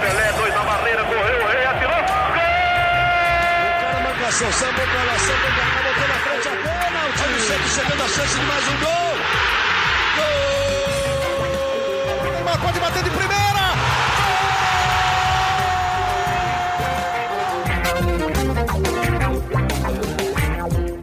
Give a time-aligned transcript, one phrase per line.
[0.00, 2.02] Pelé, dois na barreira, correu, o rei atirou.
[2.34, 2.50] Gol!
[4.00, 7.22] O cara sambou pra lá, sambou pra cá, botou na frente a pênalti.
[7.22, 9.16] Olha o Santos chegando a chance de mais um gol.
[10.16, 10.68] Gol!
[12.28, 13.39] O Neymar pode bater de primeira.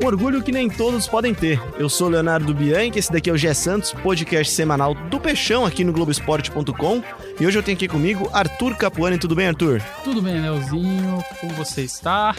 [0.08, 1.62] Orgulho que nem todos podem ter.
[1.78, 5.84] Eu sou Leonardo Bianchi, esse daqui é o Gé Santos, podcast semanal do Peixão aqui
[5.84, 7.04] no Globoesporte.com.
[7.40, 9.17] E hoje eu tenho aqui comigo Arthur Capuani.
[9.17, 9.81] Tudo bem, Arthur?
[10.04, 11.23] Tudo bem, Leozinho?
[11.40, 12.34] Como você está?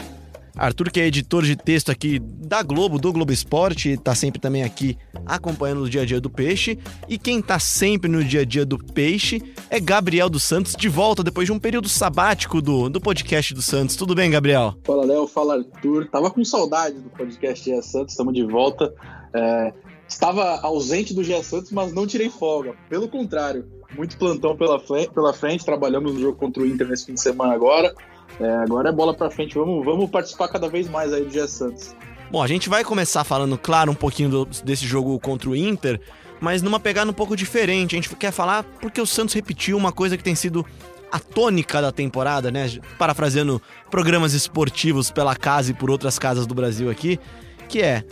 [0.59, 4.61] Arthur, que é editor de texto aqui da Globo, do Globo Esporte, tá sempre também
[4.63, 6.77] aqui acompanhando o dia a dia do peixe.
[7.07, 10.89] E quem tá sempre no dia a dia do peixe é Gabriel dos Santos, de
[10.89, 13.95] volta depois de um período sabático do, do podcast do Santos.
[13.95, 14.75] Tudo bem, Gabriel?
[14.83, 15.27] Fala, Léo.
[15.27, 16.09] Fala, Arthur.
[16.09, 18.93] Tava com saudade do podcast Gia Santos, estamos de volta.
[19.33, 19.73] É,
[20.09, 22.73] estava ausente do Gia Santos, mas não tirei folga.
[22.89, 23.65] Pelo contrário,
[23.95, 25.63] muito plantão pela pela frente.
[25.63, 27.95] Trabalhamos no jogo contra o Inter nesse fim de semana agora.
[28.39, 29.55] É, agora é bola pra frente.
[29.55, 31.95] Vamos, vamos participar cada vez mais aí do Gia Santos.
[32.31, 35.99] Bom, a gente vai começar falando, claro, um pouquinho do- desse jogo contra o Inter,
[36.39, 37.95] mas numa pegada um pouco diferente.
[37.95, 40.65] A gente quer falar porque o Santos repetiu uma coisa que tem sido
[41.11, 42.69] a tônica da temporada, né?
[42.99, 47.19] Parafraseando programas esportivos pela casa e por outras casas do Brasil aqui,
[47.67, 48.03] que é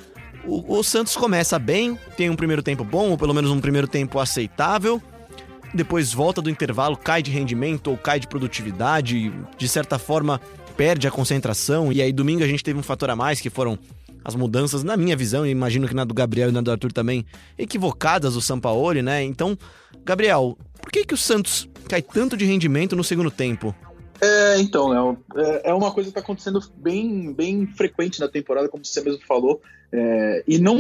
[0.44, 3.88] o, o Santos começa bem, tem um primeiro tempo bom, ou pelo menos um primeiro
[3.88, 5.00] tempo aceitável.
[5.74, 10.40] Depois volta do intervalo, cai de rendimento ou cai de produtividade, de certa forma
[10.76, 11.92] perde a concentração.
[11.92, 13.78] E aí domingo a gente teve um fator a mais que foram
[14.24, 16.92] as mudanças, na minha visão, e imagino que na do Gabriel e na do Arthur
[16.92, 17.26] também,
[17.58, 19.24] equivocadas do Sampaoli, né?
[19.24, 19.58] Então,
[20.04, 23.74] Gabriel, por que, que o Santos cai tanto de rendimento no segundo tempo?
[24.20, 28.68] É, então, Léo, é, é uma coisa que tá acontecendo bem, bem frequente na temporada,
[28.68, 29.62] como você mesmo falou.
[29.92, 30.78] É, e não,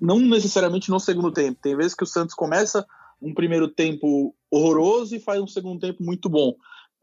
[0.00, 1.58] não necessariamente no segundo tempo.
[1.62, 2.84] Tem vezes que o Santos começa
[3.20, 6.54] um primeiro tempo horroroso e faz um segundo tempo muito bom.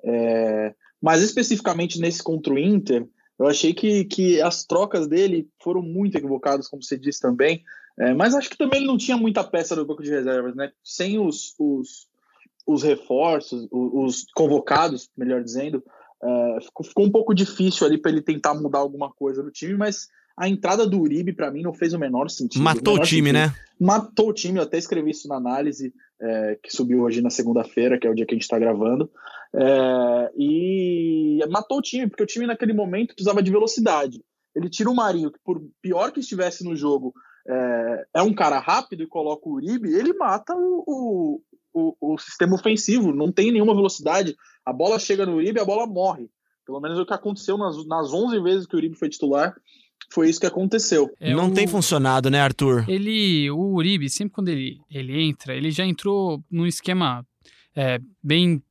[0.03, 5.81] É, mas especificamente nesse contra o Inter, eu achei que, que as trocas dele foram
[5.81, 7.63] muito equivocadas, como você disse também.
[7.97, 10.71] É, mas acho que também ele não tinha muita peça no banco de reservas, né?
[10.83, 12.07] Sem os, os,
[12.65, 15.83] os reforços, os, os convocados, melhor dizendo,
[16.23, 19.75] é, ficou, ficou um pouco difícil ali para ele tentar mudar alguma coisa no time,
[19.75, 22.61] mas a entrada do Uribe, para mim, não fez o menor sentido.
[22.61, 23.51] Matou o menor time, sentido.
[23.51, 23.55] né?
[23.79, 27.97] Matou o time, eu até escrevi isso na análise é, que subiu hoje na segunda-feira,
[27.97, 29.09] que é o dia que a gente está gravando.
[29.53, 34.21] É, e matou o time, porque o time naquele momento precisava de velocidade.
[34.55, 37.13] Ele tira o Marinho, que por pior que estivesse no jogo,
[37.47, 41.41] é, é um cara rápido e coloca o Uribe, ele mata o, o,
[41.73, 44.35] o, o sistema ofensivo, não tem nenhuma velocidade.
[44.65, 46.29] A bola chega no Uribe, a bola morre.
[46.65, 49.55] Pelo menos é o que aconteceu nas, nas 11 vezes que o Uribe foi titular,
[50.09, 51.09] foi isso que aconteceu.
[51.19, 52.85] É não o- tem funcionado, né, Arthur?
[52.89, 57.25] Ele, o Uribe, sempre quando ele, ele entra, ele já entrou num esquema
[57.75, 58.61] é, bem.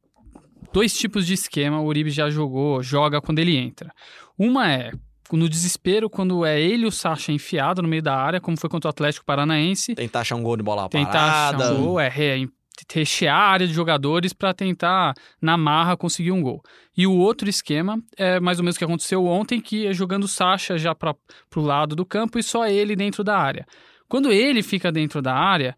[0.72, 3.92] Dois tipos de esquema o Uribe já jogou, joga quando ele entra.
[4.36, 4.92] Uma é
[5.32, 8.68] no desespero, quando é ele e o Sacha enfiado no meio da área, como foi
[8.70, 9.94] contra o Atlético Paranaense.
[9.94, 11.56] Tentar achar um gol de bola tentar parada.
[11.64, 12.48] achar um gol, é, re-
[12.92, 16.62] rechear a área de jogadores para tentar, na marra, conseguir um gol.
[16.96, 20.24] E o outro esquema é mais ou menos o que aconteceu ontem, que é jogando
[20.24, 21.14] o Sacha já para
[21.56, 23.66] o lado do campo e só ele dentro da área.
[24.08, 25.76] Quando ele fica dentro da área,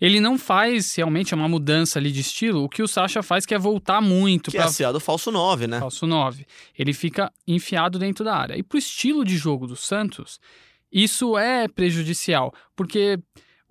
[0.00, 2.64] ele não faz realmente uma mudança ali de estilo.
[2.64, 5.30] O que o Sacha faz que é voltar muito Que é para a do falso
[5.30, 5.78] 9, né?
[5.78, 6.46] falso 9.
[6.78, 8.56] Ele fica enfiado dentro da área.
[8.56, 10.40] E pro estilo de jogo do Santos,
[10.90, 13.18] isso é prejudicial, porque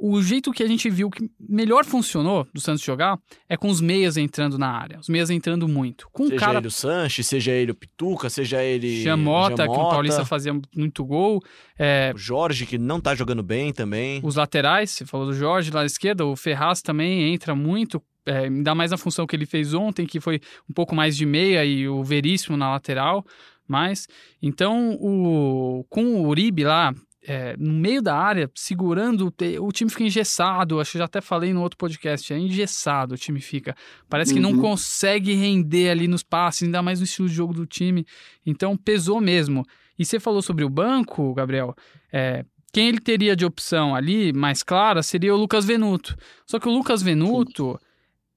[0.02, 3.82] o jeito que a gente viu que melhor funcionou do Santos jogar é com os
[3.82, 6.08] meias entrando na área, os meias entrando muito.
[6.14, 9.90] Com Seja cara ele o Sanches, seja ele o Pituca, seja ele Jamota, que o
[9.90, 11.44] Paulista fazia muito gol,
[11.78, 14.22] é, o Jorge, que não tá jogando bem também.
[14.24, 18.46] os laterais, você falou do Jorge lá à esquerda, o Ferraz também entra muito, é,
[18.46, 20.40] ainda mais na função que ele fez ontem, que foi
[20.70, 23.26] um pouco mais de meia e o Veríssimo na lateral.
[23.68, 24.08] Mas,
[24.42, 26.92] então, o, com o Uribe lá,
[27.31, 29.31] é, no meio da área, segurando,
[29.62, 30.79] o time fica engessado.
[30.79, 33.75] Acho que já até falei no outro podcast, é engessado o time fica.
[34.09, 34.62] Parece que não Uhum.
[34.62, 38.04] consegue render ali nos passes, ainda mais no estilo de jogo do time.
[38.44, 39.63] Então, pesou mesmo.
[40.00, 41.75] E você falou sobre o banco, Gabriel.
[42.12, 42.44] É,
[42.74, 46.18] quem ele teria de opção ali, mais clara, seria o Lucas Venuto.
[46.48, 47.80] Só que o Lucas Venuto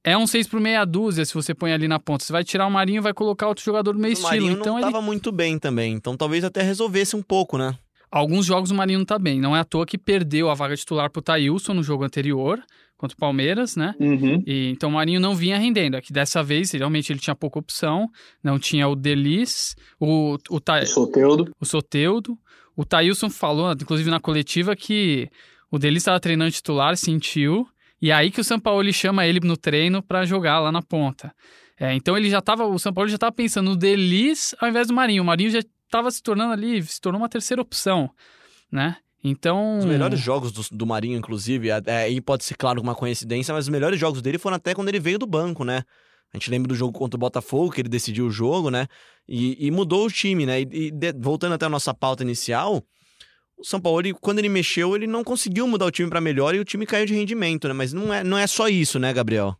[0.04, 2.24] é um 6 por meia dúzia se você põe ali na ponta.
[2.24, 4.32] Você vai tirar o Marinho e vai colocar outro jogador do meio o estilo.
[4.32, 7.74] Marinho Então não ele tava muito bem também, então talvez até resolvesse um pouco, né?
[8.12, 9.40] Alguns jogos o Marinho não tá bem.
[9.40, 12.62] Não é à toa que perdeu a vaga titular pro Thailson no jogo anterior,
[12.98, 13.94] contra o Palmeiras, né?
[13.98, 14.42] Uhum.
[14.46, 15.96] E, então o Marinho não vinha rendendo.
[15.96, 18.06] Aqui dessa vez, realmente, ele tinha pouca opção.
[18.44, 21.50] Não tinha o Delis, o, o, Tha- O Soteudo.
[21.58, 22.38] o Soteudo.
[22.76, 25.28] O Thailson falou, inclusive na coletiva, que
[25.70, 27.66] O Delis estava treinando titular, sentiu,
[28.00, 31.32] e aí que o São Paulo chama ele no treino para jogar lá na ponta.
[31.80, 34.86] É, então ele já estava, o São Paulo já estava pensando no Delis ao invés
[34.88, 35.22] do Marinho.
[35.22, 35.60] O Marinho já
[35.92, 38.10] estava se tornando ali, se tornou uma terceira opção,
[38.70, 38.96] né?
[39.22, 39.78] Então.
[39.78, 43.66] Os melhores jogos do, do Marinho, inclusive, é, aí pode ser, claro, uma coincidência, mas
[43.66, 45.84] os melhores jogos dele foram até quando ele veio do banco, né?
[46.32, 48.88] A gente lembra do jogo contra o Botafogo, que ele decidiu o jogo, né?
[49.28, 50.62] E, e mudou o time, né?
[50.62, 52.82] E, e de, voltando até a nossa pauta inicial,
[53.56, 56.54] o São Paulo, ele, quando ele mexeu, ele não conseguiu mudar o time para melhor
[56.54, 57.74] e o time caiu de rendimento, né?
[57.74, 59.54] Mas não é, não é só isso, né, Gabriel?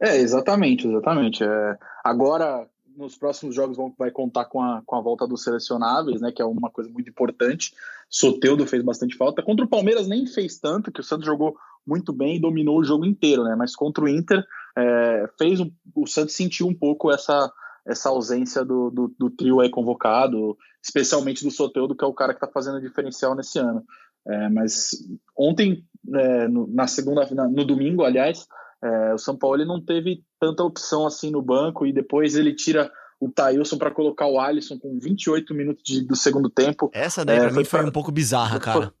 [0.00, 1.42] É, exatamente, exatamente.
[1.42, 6.20] É, agora, nos próximos jogos vão, vai contar com a, com a volta dos selecionáveis,
[6.20, 6.32] né?
[6.32, 7.72] Que é uma coisa muito importante.
[8.08, 9.42] Soteudo fez bastante falta.
[9.42, 11.56] Contra o Palmeiras nem fez tanto, que o Santos jogou
[11.86, 13.54] muito bem e dominou o jogo inteiro, né?
[13.54, 14.44] Mas contra o Inter
[14.76, 17.52] é, fez um, o Santos sentiu um pouco essa
[17.86, 22.32] essa ausência do, do, do, trio aí convocado, especialmente do Soteudo, que é o cara
[22.32, 23.84] que está fazendo diferencial nesse ano.
[24.26, 24.90] É, mas
[25.36, 28.48] ontem, é, no, na segunda, na, no domingo, aliás,
[28.86, 32.54] é, o São Paulo ele não teve tanta opção assim no banco e depois ele
[32.54, 36.90] tira o Thailson para colocar o Alisson com 28 minutos de, do segundo tempo.
[36.92, 38.92] Essa daí pra mim foi, um pouco bizarra, cara.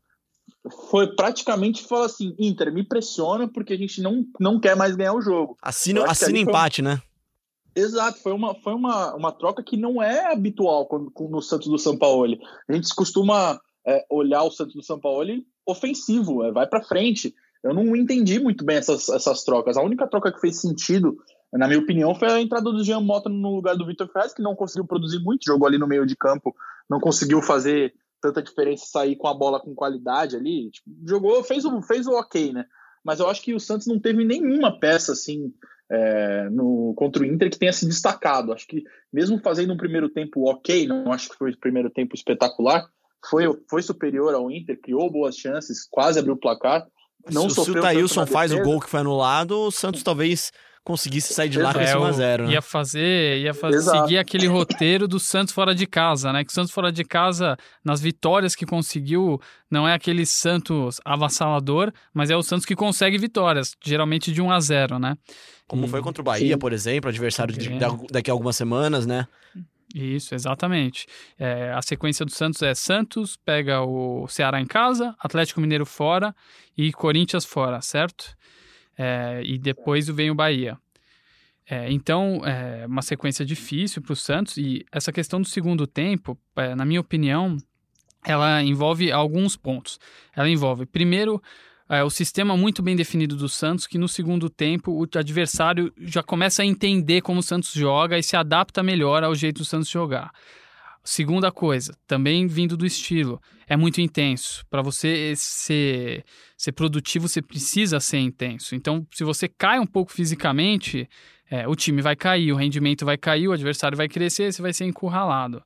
[0.62, 4.96] Foi, foi praticamente falar assim: Inter, me pressiona porque a gente não, não quer mais
[4.96, 5.56] ganhar o jogo.
[5.62, 6.90] Assina, assina empate, foi...
[6.90, 7.02] né?
[7.74, 11.78] Exato, foi uma, foi uma, uma troca que não é habitual quando, no Santos do
[11.78, 12.38] São Paulo.
[12.66, 15.30] A gente costuma é, olhar o Santos do São Paulo
[15.66, 17.34] ofensivo, é, vai para frente.
[17.66, 19.76] Eu não entendi muito bem essas, essas trocas.
[19.76, 21.16] A única troca que fez sentido,
[21.52, 24.42] na minha opinião, foi a entrada do Jean Mota no lugar do Vitor Ferraz, que
[24.42, 26.54] não conseguiu produzir muito, jogou ali no meio de campo,
[26.88, 30.70] não conseguiu fazer tanta diferença sair com a bola com qualidade ali.
[30.70, 32.64] Tipo, jogou, fez o, fez o ok, né?
[33.04, 35.52] Mas eu acho que o Santos não teve nenhuma peça assim
[35.90, 38.52] é, no, contra o Inter que tenha se destacado.
[38.52, 38.82] Acho que
[39.12, 42.84] mesmo fazendo um primeiro tempo ok, não acho que foi o primeiro tempo espetacular,
[43.28, 46.86] foi, foi superior ao Inter, criou boas chances, quase abriu o placar.
[47.30, 50.52] Não se, se o Thailson faz o gol que foi anulado, o Santos talvez
[50.86, 52.20] conseguisse sair de lá com esse 1x0.
[52.20, 52.52] É, né?
[52.52, 56.44] Ia fazer, ia fazer seguir aquele roteiro do Santos fora de casa, né?
[56.44, 61.92] Que o Santos fora de casa, nas vitórias que conseguiu, não é aquele Santos avassalador,
[62.14, 65.16] mas é o Santos que consegue vitórias, geralmente de 1 a 0 né?
[65.66, 65.88] Como e...
[65.88, 66.58] foi contra o Bahia, Sim.
[66.58, 67.68] por exemplo, adversário de,
[68.12, 69.26] daqui a algumas semanas, né?
[69.98, 71.06] Isso, exatamente.
[71.38, 76.36] É, a sequência do Santos é Santos, pega o Ceará em casa, Atlético Mineiro fora
[76.76, 78.36] e Corinthians fora, certo?
[78.98, 80.76] É, e depois vem o Bahia.
[81.68, 84.58] É, então, é uma sequência difícil para o Santos.
[84.58, 87.56] E essa questão do segundo tempo, é, na minha opinião,
[88.22, 89.98] ela envolve alguns pontos.
[90.34, 91.42] Ela envolve, primeiro,
[91.88, 96.22] é, o sistema muito bem definido do Santos, que no segundo tempo o adversário já
[96.22, 99.88] começa a entender como o Santos joga e se adapta melhor ao jeito do Santos
[99.88, 100.32] jogar.
[101.04, 104.66] Segunda coisa, também vindo do estilo, é muito intenso.
[104.68, 106.24] Para você ser,
[106.58, 108.74] ser produtivo, você precisa ser intenso.
[108.74, 111.08] Então, se você cai um pouco fisicamente,
[111.48, 114.72] é, o time vai cair, o rendimento vai cair, o adversário vai crescer, você vai
[114.72, 115.62] ser encurralado.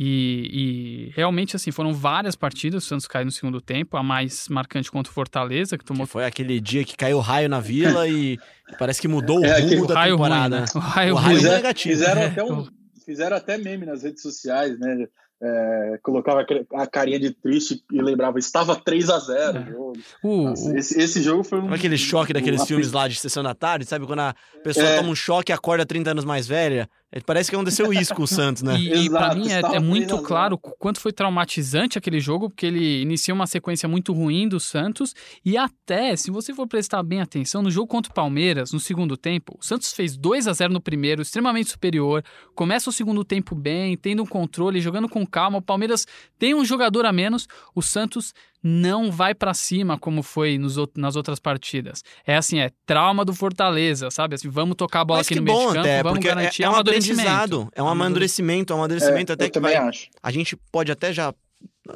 [0.00, 2.84] E, e, realmente, assim, foram várias partidas.
[2.84, 6.06] O Santos caiu no segundo tempo, a mais marcante contra o Fortaleza, que tomou.
[6.06, 8.38] Que foi aquele dia que caiu raio na vila e
[8.78, 10.58] parece que mudou é, o rumo da raio temporada.
[10.58, 10.70] Ruim, né?
[10.76, 11.50] O raio, o raio ruim.
[11.50, 11.94] negativo.
[11.94, 12.68] Fizeram até um,
[13.04, 15.08] fizeram até meme nas redes sociais, né?
[15.40, 16.44] É, colocava
[16.74, 20.26] a carinha de triste e lembrava, estava 3 a 0 é.
[20.26, 21.72] uh, Nossa, uh, esse, esse, jogo foi um.
[21.72, 24.04] aquele choque daqueles filmes lá de sessão da tarde, sabe?
[24.04, 24.96] Quando a pessoa é.
[24.96, 26.88] toma um choque e acorda 30 anos mais velha.
[27.10, 28.76] É, parece que aconteceu isso com o Santos, né?
[28.78, 32.66] E, e para mim é, é muito claro o quanto foi traumatizante aquele jogo, porque
[32.66, 35.14] ele inicia uma sequência muito ruim do Santos.
[35.42, 39.16] E até, se você for prestar bem atenção, no jogo contra o Palmeiras, no segundo
[39.16, 42.22] tempo, o Santos fez 2 a 0 no primeiro, extremamente superior.
[42.54, 45.58] Começa o segundo tempo bem, tendo um controle, jogando com calma.
[45.58, 46.06] O Palmeiras
[46.38, 48.32] tem um jogador a menos, o Santos
[48.62, 52.02] não vai para cima como foi nos, nas outras partidas.
[52.26, 54.34] É assim, é trauma do Fortaleza, sabe?
[54.34, 56.66] Assim, vamos tocar a bola Mas aqui no meio de campo, até, vamos garantir é,
[56.66, 60.08] é um aprendizado, é um amadurecimento, é um amadurecimento é, até que vai, acho.
[60.22, 61.32] a gente pode até já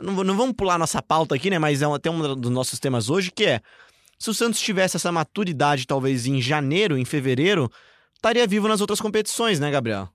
[0.03, 1.59] não, não vamos pular nossa pauta aqui, né?
[1.59, 3.61] Mas é até um dos nossos temas hoje que é
[4.19, 7.69] se o Santos tivesse essa maturidade talvez em janeiro, em fevereiro,
[8.15, 10.09] estaria vivo nas outras competições, né, Gabriel?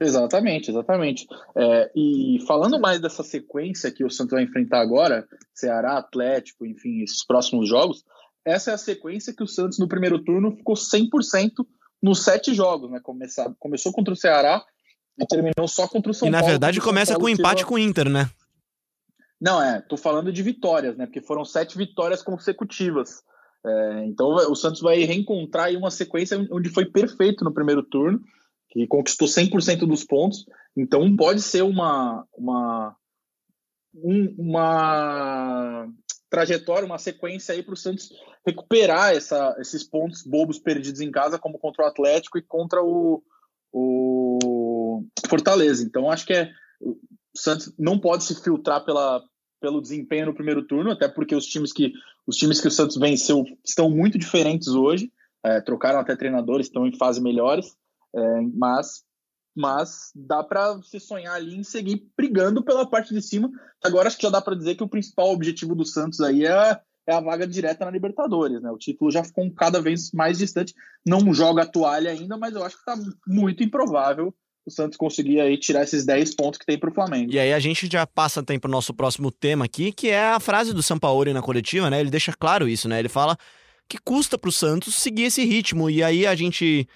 [0.00, 1.26] Exatamente, exatamente.
[1.56, 7.02] É, e falando mais dessa sequência que o Santos vai enfrentar agora, Ceará, Atlético, enfim,
[7.02, 8.04] esses próximos jogos,
[8.44, 11.64] essa é a sequência que o Santos no primeiro turno ficou 100%
[12.02, 13.00] nos sete jogos, né?
[13.02, 14.62] Começar, começou contra o Ceará
[15.18, 16.36] e terminou só contra o São Paulo.
[16.36, 17.68] E na verdade começa com um empate tirou...
[17.70, 18.28] com o Inter, né?
[19.40, 21.06] Não, é, tô falando de vitórias, né?
[21.06, 23.22] Porque foram sete vitórias consecutivas.
[23.64, 28.20] É, então o Santos vai reencontrar aí uma sequência onde foi perfeito no primeiro turno
[28.74, 30.44] que conquistou 100% dos pontos.
[30.76, 32.96] Então pode ser uma, uma,
[33.94, 35.88] um, uma
[36.28, 38.10] trajetória, uma sequência aí para o Santos
[38.44, 43.22] recuperar essa, esses pontos bobos perdidos em casa, como contra o Atlético e contra o,
[43.72, 45.84] o Fortaleza.
[45.84, 46.50] Então, acho que é,
[46.82, 46.98] o
[47.36, 49.22] Santos não pode se filtrar pela,
[49.60, 51.92] pelo desempenho no primeiro turno, até porque os times que,
[52.26, 55.10] os times que o Santos venceu estão muito diferentes hoje,
[55.44, 57.76] é, trocaram até treinadores, estão em fase melhores,
[58.14, 59.02] é, mas
[59.56, 63.48] mas dá para se sonhar ali em seguir brigando pela parte de cima.
[63.84, 66.80] Agora acho que já dá para dizer que o principal objetivo do Santos aí é,
[67.06, 68.68] é, a vaga direta na Libertadores, né?
[68.72, 70.74] O título já ficou cada vez mais distante.
[71.06, 74.34] Não joga a toalha ainda, mas eu acho que está muito improvável
[74.66, 77.30] o Santos conseguir aí tirar esses 10 pontos que tem para o Flamengo.
[77.30, 80.28] E aí a gente já passa tempo para o nosso próximo tema aqui, que é
[80.28, 82.00] a frase do Sampaoli na coletiva, né?
[82.00, 82.98] Ele deixa claro isso, né?
[82.98, 83.36] Ele fala
[83.86, 85.90] que custa para o Santos seguir esse ritmo.
[85.90, 86.88] E aí a gente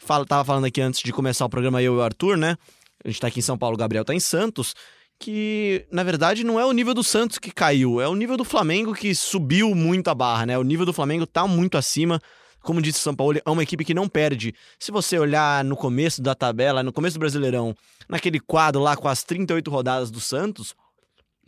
[0.00, 2.56] fala, tava falando aqui antes de começar o programa, eu e o Arthur, né?
[3.04, 4.74] A gente tá aqui em São Paulo, o Gabriel tá em Santos.
[5.18, 8.44] Que, na verdade, não é o nível do Santos que caiu, é o nível do
[8.44, 10.58] Flamengo que subiu muito a barra, né?
[10.58, 12.20] O nível do Flamengo tá muito acima.
[12.62, 14.54] Como disse o São Paulo, é uma equipe que não perde.
[14.78, 17.74] Se você olhar no começo da tabela, no começo do Brasileirão,
[18.08, 20.74] naquele quadro lá com as 38 rodadas do Santos,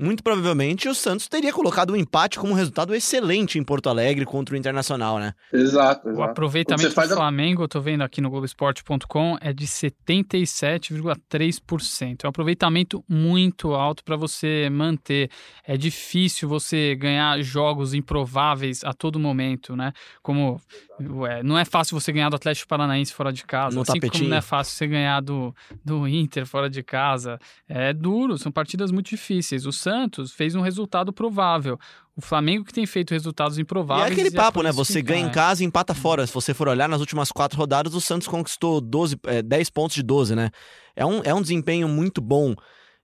[0.02, 4.24] muito provavelmente o Santos teria colocado um empate como um resultado excelente em Porto Alegre
[4.24, 5.34] contra o Internacional, né?
[5.52, 6.08] Exato.
[6.08, 6.20] exato.
[6.20, 12.24] O aproveitamento do Flamengo, eu tô vendo aqui no Globoesporte.com, é de 77,3%.
[12.24, 15.30] É um aproveitamento muito alto para você manter.
[15.64, 19.92] É difícil você ganhar jogos improváveis a todo momento, né?
[20.22, 20.60] Como
[21.00, 24.24] Ué, não é fácil você ganhar do Atlético Paranaense fora de casa, no assim tapetinho.
[24.24, 25.52] como não é fácil você ganhar do,
[25.84, 27.40] do Inter fora de casa.
[27.68, 29.66] É duro, são partidas muito difíceis.
[29.66, 29.91] O Santos
[30.34, 31.78] fez um resultado provável.
[32.16, 34.08] O Flamengo que tem feito resultados improváveis.
[34.08, 34.72] E é aquele e papo, é né?
[34.72, 35.32] Você que, ganha em é.
[35.32, 36.26] casa e empata fora.
[36.26, 39.94] Se você for olhar nas últimas quatro rodadas, o Santos conquistou 12, é, 10 pontos
[39.94, 40.50] de 12, né?
[40.94, 42.54] É um, é um desempenho muito bom.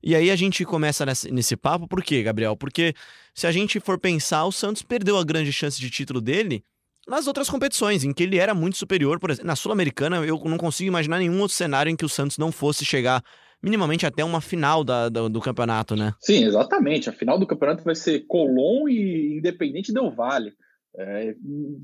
[0.02, 2.57] E aí a gente começa nesse, nesse papo, por quê, Gabriel?
[2.57, 2.95] Porque
[3.35, 6.62] se a gente for pensar, o Santos perdeu a grande chance de título dele
[7.09, 9.18] nas outras competições, em que ele era muito superior.
[9.18, 12.38] Por exemplo, na Sul-Americana, eu não consigo imaginar nenhum outro cenário em que o Santos
[12.38, 13.25] não fosse chegar
[13.62, 16.15] minimamente até uma final da, do, do campeonato, né?
[16.21, 17.09] Sim, exatamente.
[17.09, 20.53] A final do campeonato vai ser Colón e Independente Del Vale.
[20.97, 21.35] É,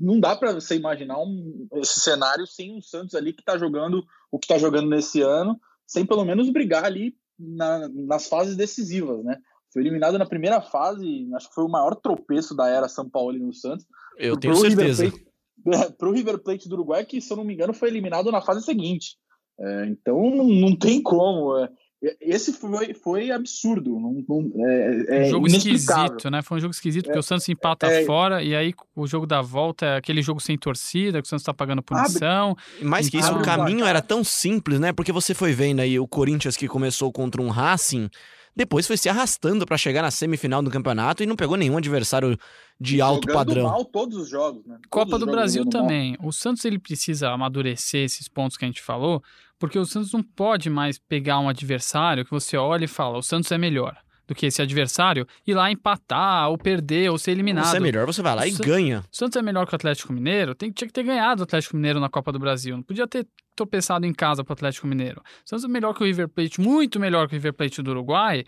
[0.01, 4.03] não dá para você imaginar um, esse cenário sem o Santos ali que está jogando
[4.31, 9.23] o que está jogando nesse ano, sem pelo menos brigar ali na, nas fases decisivas,
[9.23, 9.37] né?
[9.71, 13.37] Foi eliminado na primeira fase, acho que foi o maior tropeço da era São Paulo
[13.37, 13.85] no Santos.
[14.17, 15.11] Eu tenho certeza.
[15.97, 18.41] Para o River Plate do Uruguai, que se eu não me engano foi eliminado na
[18.41, 19.17] fase seguinte.
[19.59, 21.57] É, então não, não, tem como.
[21.57, 21.69] É,
[22.21, 23.97] esse foi, foi absurdo.
[23.99, 26.41] Não, não, é, é um jogo esquisito, né?
[26.41, 28.05] Foi um jogo esquisito, porque É, o Santos empata é.
[28.05, 31.45] fora, e aí o jogo da volta é aquele jogo sem torcida, que o Santos
[31.45, 32.55] tá pagando punição.
[32.79, 34.91] E Mais que isso, Então- o caminho era tão simples, né?
[34.93, 38.09] Porque você foi vendo aí o Corinthians que começou contra um Racing,
[38.55, 42.37] depois foi se arrastando pra chegar na semifinal do campeonato e não pegou nenhum adversário
[42.79, 43.63] de alto Jogando padrão.
[43.69, 44.75] mal todos os jogos, né?
[44.75, 45.81] Todos Copa do jogos Brasil jogando mal.
[45.83, 46.17] também.
[46.21, 49.21] O Santos ele precisa amadurecer esses pontos que a gente falou,
[49.59, 53.23] porque o Santos não pode mais pegar um adversário que você olha e fala, o
[53.23, 53.97] Santos é melhor
[54.27, 57.65] do que esse adversário, ir lá empatar, ou perder, ou ser eliminado.
[57.65, 58.99] Você é melhor, você vai lá e Sa- ganha.
[59.11, 61.75] O Santos é melhor que o Atlético Mineiro, tem, tinha que ter ganhado o Atlético
[61.75, 62.75] Mineiro na Copa do Brasil.
[62.75, 65.21] Não podia ter tropeçado em casa pro Atlético Mineiro.
[65.45, 67.91] O Santos é melhor que o River Plate, muito melhor que o River Plate do
[67.91, 68.43] Uruguai.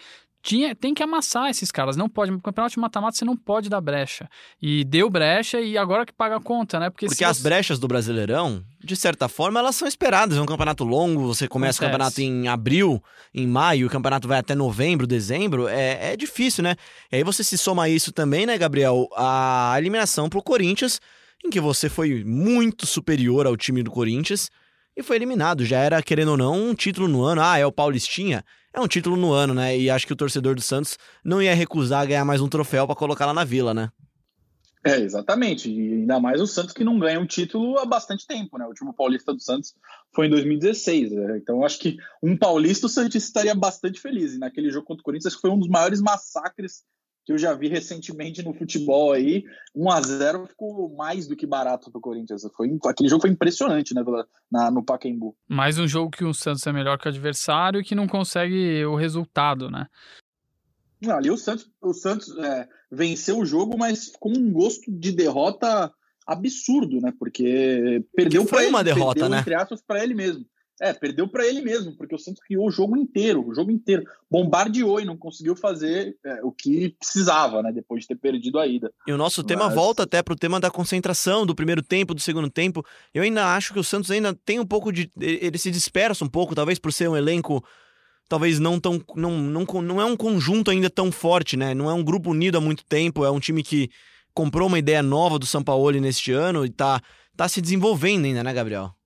[0.48, 1.98] Tinha, tem que amassar esses caras.
[1.98, 2.32] Não pode.
[2.32, 4.30] No campeonato de mata-mata você não pode dar brecha.
[4.62, 6.90] E deu brecha e agora que paga a conta, né?
[6.90, 10.38] Porque, Porque as você- brechas do Brasileirão, de certa forma, elas são esperadas.
[10.38, 12.16] É um campeonato longo, você começa o Acontece.
[12.16, 15.68] campeonato em abril, em maio, o campeonato vai até novembro, dezembro.
[15.68, 16.78] É, é difícil, né?
[17.12, 19.10] E aí você se soma a isso também, né, Gabriel?
[19.18, 21.02] A eliminação pro Corinthians,
[21.44, 24.50] em que você foi muito superior ao time do Corinthians
[24.98, 25.64] e foi eliminado.
[25.64, 27.42] Já era, querendo ou não, um título no ano.
[27.42, 28.44] Ah, é o Paulistinha?
[28.74, 29.78] É um título no ano, né?
[29.78, 32.96] E acho que o torcedor do Santos não ia recusar ganhar mais um troféu pra
[32.96, 33.92] colocar lá na vila, né?
[34.84, 35.70] É, exatamente.
[35.70, 38.66] E ainda mais o Santos que não ganha um título há bastante tempo, né?
[38.66, 39.76] O último paulista do Santos
[40.16, 41.12] foi em 2016.
[41.12, 41.38] né?
[41.38, 44.34] Então acho que um paulista o Santista estaria bastante feliz.
[44.34, 46.84] E naquele jogo contra o Corinthians acho que foi um dos maiores massacres
[47.28, 49.44] que eu já vi recentemente no futebol aí.
[49.76, 52.48] 1 a 0 ficou mais do que barato pro Corinthians.
[52.56, 54.02] Foi, aquele jogo foi impressionante, né,
[54.50, 55.36] na, no Pacaembu.
[55.46, 58.86] Mais um jogo que o Santos é melhor que o adversário e que não consegue
[58.86, 59.88] o resultado, né?
[61.10, 65.92] Ali o Santos, o Santos é, venceu o jogo, mas com um gosto de derrota
[66.26, 67.12] absurdo, né?
[67.20, 69.40] Porque perdeu foi pra uma ele, derrota, perdeu, né?
[69.42, 70.46] Entre aspas, para ele mesmo.
[70.80, 74.04] É, perdeu para ele mesmo, porque o Santos criou o jogo inteiro, o jogo inteiro.
[74.30, 77.72] Bombardeou e não conseguiu fazer é, o que precisava, né?
[77.72, 78.92] Depois de ter perdido a ida.
[79.08, 82.22] E o nosso tema Mas- volta até pro tema da concentração do primeiro tempo, do
[82.22, 82.86] segundo tempo.
[83.14, 85.12] Eu ainda acho que o Santos ainda tem um pouco de.
[85.20, 87.64] Ele se dispersa um pouco, talvez por ser um elenco
[88.30, 89.02] talvez não tão.
[89.16, 91.74] Não, não, não é um conjunto ainda tão forte, né?
[91.74, 93.90] Não é um grupo unido há muito tempo, é um time que
[94.34, 97.02] comprou uma ideia nova do São Paulo neste ano e tá,
[97.36, 98.97] tá se desenvolvendo ainda, né, Gabriel?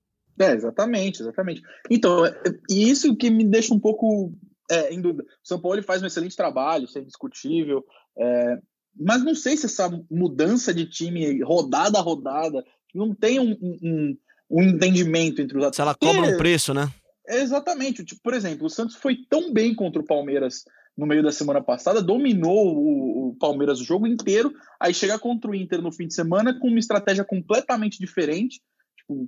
[0.41, 1.61] É, exatamente, exatamente.
[1.89, 2.33] Então, é,
[2.69, 4.33] e isso que me deixa um pouco
[4.69, 5.23] é, em dúvida.
[5.23, 7.83] O São Paulo faz um excelente trabalho, isso é indiscutível,
[8.17, 8.57] é,
[8.99, 14.17] mas não sei se essa mudança de time rodada a rodada não tem um, um,
[14.49, 15.75] um entendimento entre os atletas.
[15.75, 16.89] Se ela cobra um preço, né?
[17.27, 18.03] Exatamente.
[18.03, 20.63] Tipo, por exemplo, o Santos foi tão bem contra o Palmeiras
[20.97, 25.49] no meio da semana passada, dominou o, o, Palmeiras o jogo inteiro, aí chega contra
[25.49, 28.61] o Inter no fim de semana com uma estratégia completamente diferente,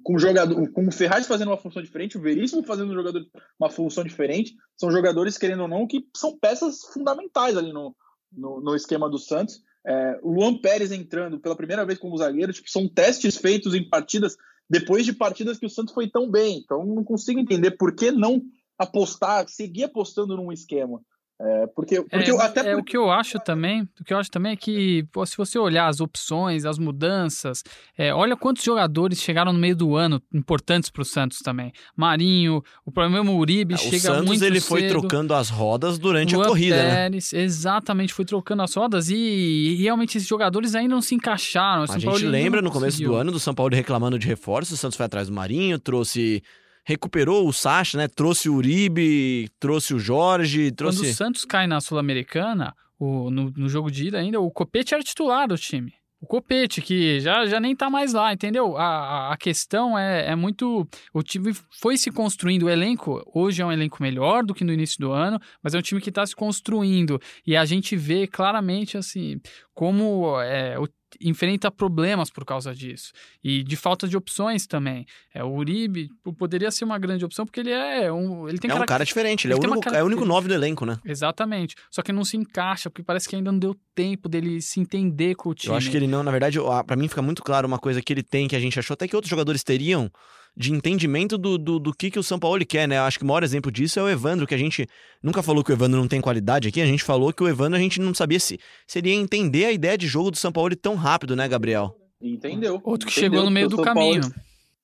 [0.04, 3.26] com o jogador, com o Ferraz fazendo uma função diferente, o Veríssimo fazendo um jogador,
[3.60, 7.96] uma função diferente, são jogadores, querendo ou não, que são peças fundamentais ali no,
[8.32, 9.62] no, no esquema do Santos.
[9.86, 13.88] É, o Luan Pérez entrando pela primeira vez como zagueiro, tipo, são testes feitos em
[13.88, 14.38] partidas
[14.70, 16.60] depois de partidas que o Santos foi tão bem.
[16.64, 18.42] Então não consigo entender por que não
[18.78, 21.02] apostar, seguir apostando num esquema.
[21.42, 24.30] É, porque, porque é, até é, o que eu acho também, o que eu acho
[24.30, 27.64] também é que pô, se você olhar as opções, as mudanças,
[27.98, 31.74] é, olha quantos jogadores chegaram no meio do ano importantes para o Santos também.
[31.98, 34.70] Marinho, o problema Uribe é, chega o Santos, muito ele cedo.
[34.70, 37.42] foi trocando as rodas durante Luan a corrida, Pérez, né?
[37.42, 41.84] Exatamente, foi trocando as rodas e, e, realmente esses jogadores ainda não se encaixaram.
[41.84, 44.96] a gente lembra no começo do ano do São Paulo reclamando de reforços, o Santos
[44.96, 46.44] foi atrás do Marinho, trouxe
[46.84, 48.08] recuperou o Sacha, né?
[48.08, 51.00] Trouxe o Uribe, trouxe o Jorge, trouxe...
[51.00, 55.04] Quando o Santos cai na Sul-Americana, no, no jogo de ida ainda, o Copete era
[55.04, 55.94] titular do time.
[56.24, 58.78] O Copete, que já, já nem tá mais lá, entendeu?
[58.78, 60.88] A, a questão é, é muito.
[61.14, 62.64] O time foi se construindo.
[62.64, 65.78] O elenco hoje é um elenco melhor do que no início do ano, mas é
[65.78, 67.20] um time que está se construindo.
[67.46, 69.42] E a gente vê claramente, assim,
[69.74, 70.88] como é, o
[71.22, 73.12] enfrenta problemas por causa disso.
[73.44, 75.06] E de falta de opções também.
[75.34, 78.48] É, o Uribe poderia ser uma grande opção porque ele é um.
[78.48, 80.48] Ele tem é um cara diferente, ele, ele é, o único, é o único nove
[80.48, 81.00] do elenco, né?
[81.06, 81.76] Exatamente.
[81.90, 85.36] Só que não se encaixa, porque parece que ainda não deu tempo dele se entender
[85.36, 85.74] com o time.
[85.74, 88.12] Eu acho que ele não, na verdade, para mim fica muito claro uma coisa que
[88.12, 90.12] ele tem, que a gente achou até que outros jogadores teriam
[90.56, 92.98] de entendimento do, do, do, que, que o São Paulo quer, né?
[92.98, 94.88] Eu acho que o maior exemplo disso é o Evandro, que a gente
[95.22, 97.78] nunca falou que o Evandro não tem qualidade aqui, a gente falou que o Evandro
[97.78, 100.96] a gente não sabia se seria entender a ideia de jogo do São Paulo tão
[100.96, 101.96] rápido, né, Gabriel?
[102.22, 102.80] Entendeu.
[102.84, 104.22] Outro que Entendeu, chegou no meio do caminho.
[104.22, 104.36] Paulo,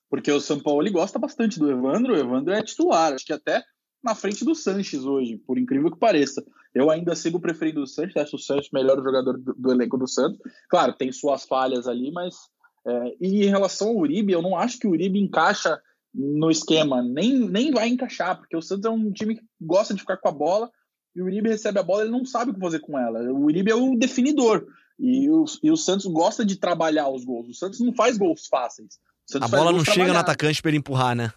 [0.09, 3.63] porque o São Paulo gosta bastante do Evandro, o Evandro é titular, acho que até
[4.03, 6.43] na frente do Sanches hoje, por incrível que pareça.
[6.73, 10.07] Eu ainda sigo preferindo o Sanches, acho o Sanches melhor jogador do, do elenco do
[10.07, 10.39] Santos.
[10.69, 12.35] Claro, tem suas falhas ali, mas
[12.89, 15.79] é, e em relação ao Uribe, eu não acho que o Uribe encaixa
[16.13, 19.99] no esquema, nem, nem vai encaixar, porque o Santos é um time que gosta de
[19.99, 20.71] ficar com a bola
[21.15, 23.19] e o Uribe recebe a bola, ele não sabe o que fazer com ela.
[23.31, 24.65] O Uribe é o definidor
[24.97, 27.47] e o, e o Santos gosta de trabalhar os gols.
[27.47, 28.99] O Santos não faz gols fáceis.
[29.39, 31.31] a bola não chega no atacante para ele empurrar, né?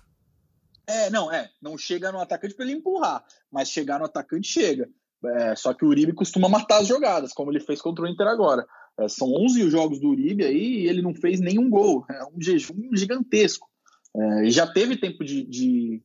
[0.86, 1.48] É, não, é.
[1.60, 4.88] Não chega no atacante para ele empurrar, mas chegar no atacante chega.
[5.24, 8.26] É, só que o Uribe costuma matar as jogadas, como ele fez contra o Inter
[8.26, 8.66] agora.
[8.98, 12.04] É, são 11 os jogos do Uribe aí e ele não fez nenhum gol.
[12.10, 13.68] É um jejum gigantesco.
[14.14, 16.02] É, e já teve tempo de, de,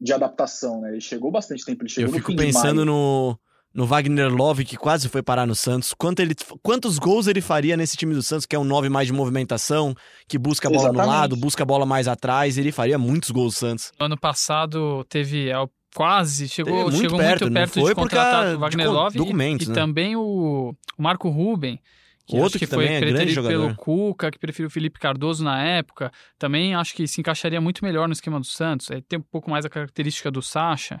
[0.00, 0.90] de, adaptação, né?
[0.90, 1.82] Ele chegou bastante tempo.
[1.82, 3.38] Ele chegou Eu fico pensando no,
[3.72, 5.94] no Wagner Love, que quase foi parar no Santos.
[5.94, 9.06] Quanto ele, quantos gols ele faria nesse time do Santos, que é um 9 mais
[9.06, 9.94] de movimentação,
[10.26, 11.06] que busca a bola Exatamente.
[11.06, 12.58] no lado, busca a bola mais atrás.
[12.58, 13.92] Ele faria muitos gols no Santos.
[14.00, 15.54] Ano passado teve é,
[15.94, 19.50] quase, chegou muito chegou perto, muito perto de contratar o Wagner Love e, né?
[19.52, 21.80] e também o, o Marco Ruben
[22.26, 23.68] que Outro que, que foi também é grande jogador.
[23.68, 27.84] pelo Cuca, que preferiu o Felipe Cardoso na época, também acho que se encaixaria muito
[27.84, 28.90] melhor no esquema do Santos.
[28.90, 31.00] É, tem um pouco mais a característica do Sacha.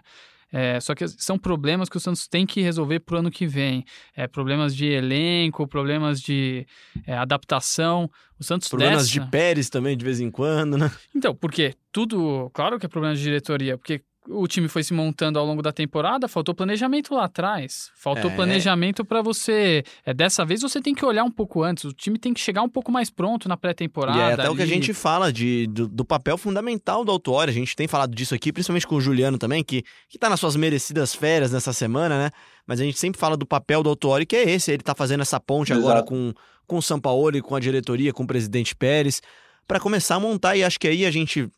[0.52, 3.46] É, só que são problemas que o Santos tem que resolver para o ano que
[3.46, 3.84] vem.
[4.14, 6.66] É, problemas de elenco, problemas de
[7.04, 8.08] é, adaptação.
[8.38, 9.24] O Santos Problemas dessa...
[9.24, 10.90] de Pérez também, de vez em quando, né?
[11.14, 12.50] Então, porque tudo.
[12.52, 15.72] Claro que é problema de diretoria, porque o time foi se montando ao longo da
[15.72, 17.90] temporada, faltou planejamento lá atrás.
[17.94, 18.34] Faltou é.
[18.34, 19.84] planejamento para você.
[20.04, 21.84] É, dessa vez você tem que olhar um pouco antes.
[21.84, 24.18] O time tem que chegar um pouco mais pronto na pré-temporada.
[24.18, 24.50] É até ali.
[24.50, 27.50] o que a gente fala de, do, do, papel fundamental do Autuori.
[27.50, 30.40] A gente tem falado disso aqui, principalmente com o Juliano também, que, que tá nas
[30.40, 32.30] suas merecidas férias nessa semana, né?
[32.66, 34.72] Mas a gente sempre fala do papel do Autuori, que é esse.
[34.72, 35.86] Ele tá fazendo essa ponte Exato.
[35.86, 36.32] agora com,
[36.66, 39.22] com o São Paulo, com a diretoria, com o presidente Pérez,
[39.66, 40.56] para começar a montar.
[40.56, 41.48] E acho que aí a gente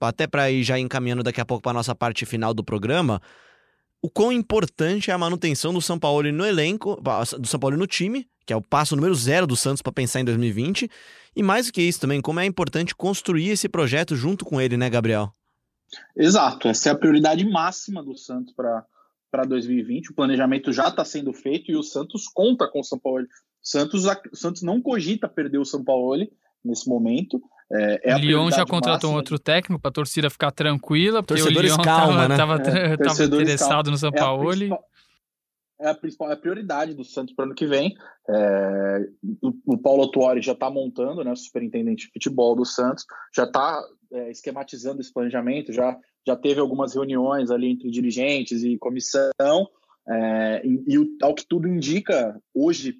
[0.00, 3.20] até para ir já encaminhando daqui a pouco para nossa parte final do programa,
[4.02, 7.00] o quão importante é a manutenção do São Paulo no elenco,
[7.38, 10.20] do São Paulo no time, que é o passo número zero do Santos para pensar
[10.20, 10.88] em 2020,
[11.34, 14.76] e mais do que isso também, como é importante construir esse projeto junto com ele,
[14.76, 15.32] né, Gabriel?
[16.16, 20.10] Exato, essa é a prioridade máxima do Santos para 2020.
[20.10, 23.26] O planejamento já está sendo feito e o Santos conta com o São Paulo.
[23.62, 26.26] Santos, o Santos não cogita perder o São Paulo
[26.64, 27.42] nesse momento.
[27.72, 29.16] É, é Lyon já prioridade contratou um máxima.
[29.16, 32.36] outro técnico para a torcida ficar tranquila, porque Torcedores o Lyon calma, tava, né?
[32.36, 34.48] tava, É, interessado no São É Paulo.
[34.50, 34.84] principal-
[35.78, 37.94] É a principal é a prioridade do Santos para o ano que vem.
[38.30, 38.98] É,
[39.42, 43.44] o, o Paulo Tuori já está montando, né, o superintendente de futebol do Santos, já
[43.44, 43.82] está
[44.30, 49.30] esquematizando esse planejamento, já, já teve algumas reuniões ali entre dirigentes e comissão,
[50.08, 52.94] é, e, e o- ao que tudo indica, hoje,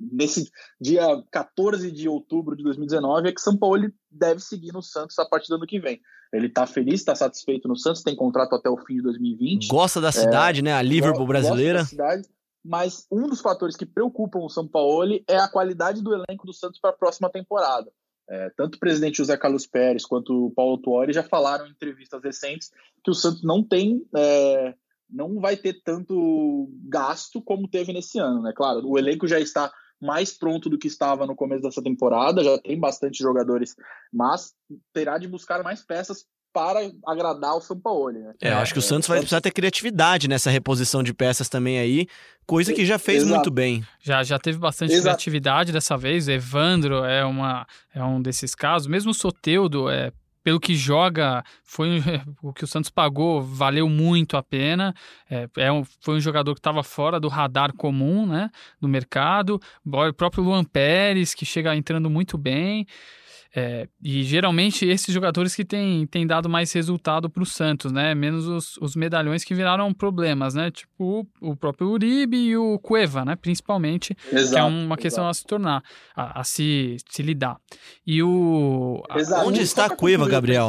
[0.00, 5.18] nesse dia 14 de outubro de 2019, é que São Paulo deve seguir no Santos
[5.18, 6.00] a partir do ano que vem.
[6.32, 9.68] Ele está feliz, está satisfeito no Santos, tem contrato até o fim de 2020.
[9.68, 10.72] Gosta da cidade, né?
[10.72, 11.80] A Liverpool brasileira.
[11.80, 12.28] da cidade,
[12.64, 16.52] mas um dos fatores que preocupam o São Paulo é a qualidade do elenco do
[16.52, 17.90] Santos para a próxima temporada.
[18.28, 22.22] É, tanto o presidente José Carlos Pérez quanto o Paulo Tuori já falaram em entrevistas
[22.22, 22.70] recentes
[23.02, 24.72] que o Santos não tem, é,
[25.10, 28.52] não vai ter tanto gasto como teve nesse ano, né?
[28.54, 32.58] Claro, o elenco já está mais pronto do que estava no começo dessa temporada, já
[32.58, 33.76] tem bastante jogadores,
[34.12, 34.54] mas
[34.92, 38.10] terá de buscar mais peças para agradar o São Paulo.
[38.12, 38.34] Né?
[38.42, 41.78] É, eu acho que o Santos vai precisar ter criatividade nessa reposição de peças também
[41.78, 42.06] aí,
[42.46, 43.34] coisa que já fez Exato.
[43.34, 43.84] muito bem.
[44.00, 45.04] Já, já teve bastante Exato.
[45.04, 46.28] criatividade dessa vez.
[46.28, 48.88] Evandro é, uma, é um desses casos.
[48.88, 52.00] Mesmo o Soteudo, é, pelo que joga, foi um-
[52.42, 54.94] o que o Santos pagou, valeu muito a pena.
[55.28, 58.50] É, é um- foi um jogador que estava fora do radar comum né,
[58.80, 59.60] do mercado.
[59.84, 62.86] O próprio Luan Pérez, que chega entrando muito bem.
[63.54, 68.14] É, e geralmente esses jogadores que têm, têm dado mais resultado para o Santos, né?
[68.14, 70.70] Menos os, os medalhões que viraram problemas, né?
[70.70, 73.34] Tipo o, o próprio Uribe e o Cueva, né?
[73.34, 75.30] Principalmente, que é Exato, uma questão exato.
[75.30, 75.84] a se tornar,
[76.14, 77.60] a, a se, se lidar.
[78.06, 79.02] E o.
[79.10, 79.48] a- Exato.
[79.48, 80.68] Onde está a Cueva, Gabriel?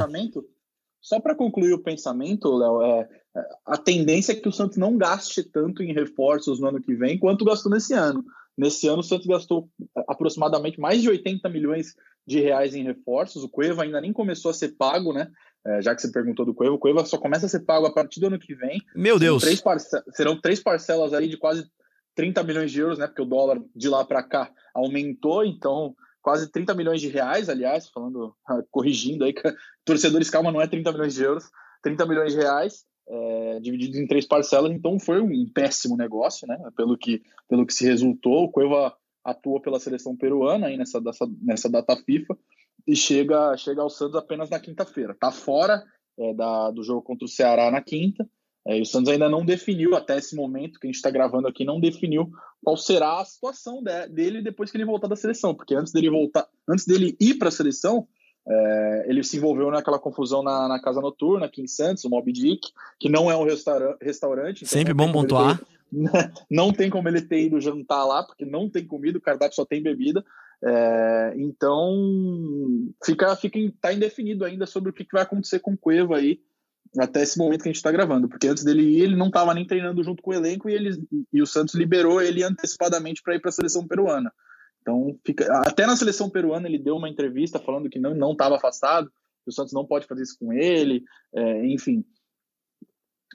[1.00, 4.98] Só para concluir o pensamento, Léo, é, é, a tendência é que o Santos não
[4.98, 8.24] gaste tanto em reforços no ano que vem quanto gastou nesse ano.
[8.58, 9.70] Nesse ano, o Santos gastou
[10.08, 13.44] aproximadamente mais de 80 milhões de reais em reforços.
[13.44, 15.28] O Cueva ainda nem começou a ser pago, né?
[15.66, 17.94] É, já que você perguntou do Cueva, o Cueva só começa a ser pago a
[17.94, 18.82] partir do ano que vem.
[18.96, 19.44] Meu Deus.
[19.44, 19.62] três
[20.14, 21.66] serão três parcelas aí de quase
[22.16, 23.08] 30 milhões de euros, né?
[23.08, 27.90] Porque o dólar de lá para cá aumentou, então quase 30 milhões de reais, aliás,
[27.90, 28.36] falando,
[28.70, 29.34] corrigindo aí,
[29.86, 31.46] torcedores, calma, não é 30 milhões de euros,
[31.84, 36.58] 30 milhões de reais, é, divididos em três parcelas, então foi um péssimo negócio, né?
[36.76, 41.28] Pelo que, pelo que se resultou, o Cueva atuou pela seleção peruana aí nessa, dessa,
[41.42, 42.38] nessa data FIFA
[42.88, 45.16] e chega, chega ao Santos apenas na quinta-feira.
[45.20, 45.84] Tá fora
[46.20, 48.28] é, da, do jogo contra o Ceará na quinta,
[48.68, 51.48] é, e o Santos ainda não definiu, até esse momento que a gente está gravando
[51.48, 52.30] aqui, não definiu
[52.64, 55.54] qual será a situação de- dele depois que ele voltar da seleção.
[55.56, 58.08] Porque antes dele voltar, antes dele ir para a seleção,
[58.48, 62.32] é, ele se envolveu naquela confusão na, na casa noturna aqui em Santos, o Mob
[62.32, 64.64] Dick, que não é um restaura- restaurante.
[64.64, 65.60] então Sempre não bom pontuar.
[66.50, 69.66] não tem como ele ter ido jantar lá, porque não tem comida, o cardápio só
[69.66, 70.24] tem bebida.
[70.64, 75.78] É, então, fica, fica, tá indefinido ainda sobre o que, que vai acontecer com o
[75.78, 76.40] Cueva aí
[77.00, 79.54] até esse momento que a gente está gravando, porque antes dele ir, ele não estava
[79.54, 81.00] nem treinando junto com o elenco e, eles,
[81.32, 84.32] e o Santos liberou ele antecipadamente para ir para a seleção peruana.
[84.82, 88.56] Então, fica, até na seleção peruana ele deu uma entrevista falando que não não estava
[88.56, 89.08] afastado,
[89.44, 92.04] que o Santos não pode fazer isso com ele, é, enfim.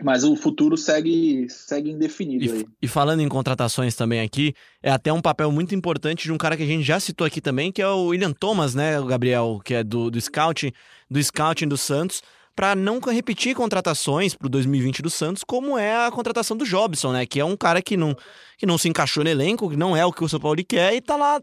[0.02, 2.60] Mas o futuro segue segue indefinido aí.
[2.60, 6.36] E, e falando em contratações também aqui, é até um papel muito importante de um
[6.36, 9.06] cara que a gente já citou aqui também, que é o William Thomas, né, o
[9.06, 10.70] Gabriel, que é do, do scouting,
[11.10, 12.22] do scouting do Santos,
[12.54, 17.12] para não repetir contratações para o 2020 do Santos, como é a contratação do Jobson,
[17.12, 18.14] né, que é um cara que não,
[18.58, 20.94] que não se encaixou no elenco, que não é o que o São Paulo quer
[20.94, 21.40] e tá lá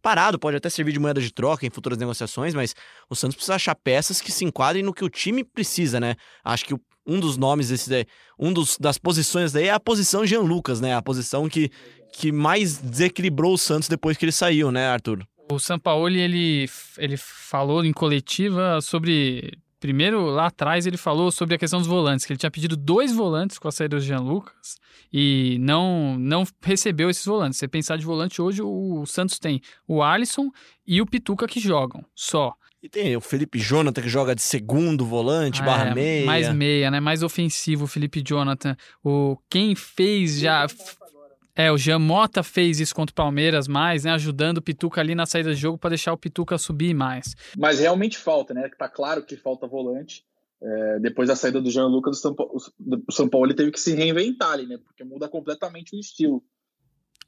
[0.00, 2.72] parado, pode até servir de moeda de troca em futuras negociações, mas
[3.10, 6.14] o Santos precisa achar peças que se enquadrem no que o time precisa, né?
[6.44, 8.04] Acho que o- um dos nomes desse daí,
[8.38, 10.94] um dos, das posições daí é a posição Jean Lucas, né?
[10.94, 11.70] A posição que,
[12.12, 15.26] que mais desequilibrou o Santos depois que ele saiu, né, Arthur?
[15.50, 19.58] O Sampaoli, ele, ele falou em coletiva sobre.
[19.78, 23.12] Primeiro, lá atrás, ele falou sobre a questão dos volantes, que ele tinha pedido dois
[23.12, 24.76] volantes com a saída do Jean Lucas
[25.12, 27.58] e não, não recebeu esses volantes.
[27.58, 30.50] Se você pensar de volante, hoje o Santos tem o Alisson
[30.86, 32.54] e o Pituca que jogam, só.
[32.86, 36.24] E tem o Felipe Jonathan que joga de segundo volante, barra É, meia.
[36.24, 37.00] Mais meia, né?
[37.00, 38.76] Mais ofensivo, o Felipe Jonathan.
[39.02, 40.68] O, quem fez já.
[41.56, 44.12] É, o Jean Mota fez isso contra o Palmeiras mais, né?
[44.12, 47.34] Ajudando o Pituca ali na saída de jogo para deixar o Pituca subir mais.
[47.58, 48.70] Mas realmente falta, né?
[48.78, 50.24] Tá claro que falta volante.
[50.62, 53.72] É, depois da saída do Jean Lucas, o São Paulo, o São Paulo ele teve
[53.72, 54.78] que se reinventar ali, né?
[54.78, 56.40] Porque muda completamente o estilo.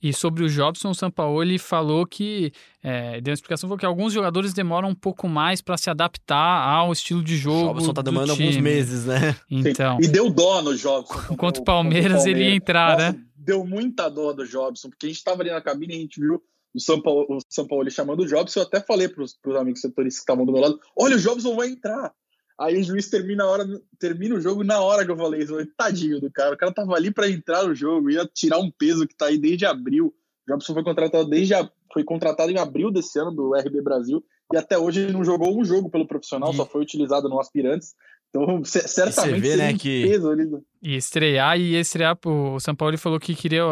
[0.02, 4.12] E sobre o Jobson, o Sampaoli falou que, é, deu uma explicação, falou que alguns
[4.12, 7.74] jogadores demoram um pouco mais para se adaptar ao estilo de O jogo.
[7.74, 9.36] Jobson tá do demorando alguns meses, né?
[9.50, 11.36] Então, E deu dó no Jobson.
[11.36, 13.20] Contra o Palmeiras, ele ia entrar, Nossa, né?
[13.36, 16.20] Deu muita dó do Jobson, porque a gente tava ali na cabine e a gente
[16.20, 16.42] viu
[16.74, 19.80] do São Paulo, o São Paulo chamando o Jobson, eu até falei para os amigos
[19.80, 22.12] setoristas que estavam do meu lado: olha, o Jobson vai entrar.
[22.60, 23.64] Aí o juiz termina, a hora,
[23.98, 25.54] termina o jogo na hora que eu falei isso.
[25.76, 26.54] Tadinho do cara.
[26.54, 29.38] O cara tava ali para entrar no jogo, ia tirar um peso que tá aí
[29.38, 30.12] desde abril.
[30.46, 34.24] O Jobson foi contratado desde a, foi contratado em abril desse ano do RB Brasil
[34.52, 36.56] e até hoje ele não jogou um jogo pelo profissional, e...
[36.56, 37.94] só foi utilizado no aspirantes.
[38.30, 40.06] Então, certamente você vê, né, que...
[40.06, 40.46] peso ali.
[40.82, 43.62] E estrear, e estrear, o São Paulo falou que queria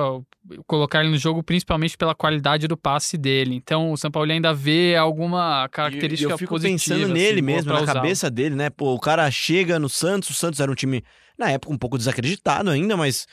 [0.66, 3.54] colocar ele no jogo principalmente pela qualidade do passe dele.
[3.54, 6.98] Então, o São Paulo ainda vê alguma característica e eu fico positiva.
[6.98, 8.70] pensando nele assim, mesmo, na cabeça dele, né?
[8.70, 11.04] Pô, o cara chega no Santos, o Santos era um time,
[11.38, 13.26] na época, um pouco desacreditado ainda, mas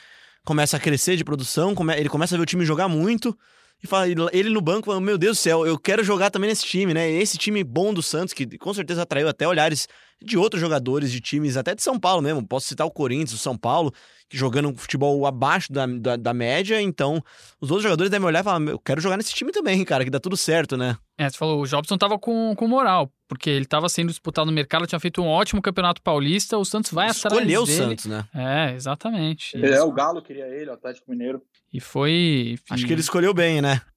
[0.44, 3.36] começa a crescer de produção, ele começa a ver o time jogar muito,
[3.84, 6.64] e fala, ele no banco falando, meu Deus do céu, eu quero jogar também nesse
[6.64, 7.10] time, né?
[7.10, 9.86] Esse time bom do Santos, que com certeza atraiu até olhares
[10.22, 12.46] de outros jogadores de times, até de São Paulo mesmo.
[12.46, 13.92] Posso citar o Corinthians, o São Paulo,
[14.26, 17.22] que jogando futebol abaixo da, da, da, média, então
[17.60, 20.10] os outros jogadores devem olhar e falar, eu quero jogar nesse time também, cara, que
[20.10, 20.96] dá tudo certo, né?
[21.18, 24.52] É, você falou, o Jobson tava com, com moral, porque ele tava sendo disputado no
[24.52, 27.52] mercado, tinha feito um ótimo campeonato paulista, o Santos vai Escolheu atrás dele.
[27.52, 28.24] Escolheu o Santos, né?
[28.32, 29.64] É, exatamente.
[29.64, 31.42] É, o Galo queria ele, o Atlético Mineiro.
[31.72, 32.56] E foi...
[32.70, 33.80] Acho que ele escolheu bem, né?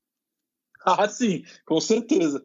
[0.89, 2.41] Ah, sim, com certeza.